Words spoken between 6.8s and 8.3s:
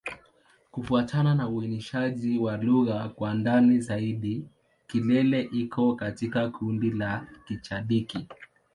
la Kichadiki.